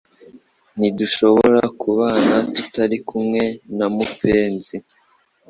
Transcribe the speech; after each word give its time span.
Ntidushobora 0.77 1.61
kubana 1.81 2.35
tutari 2.55 2.97
kumwe 3.07 3.43
na 3.77 3.87
mupenzi 3.95 4.75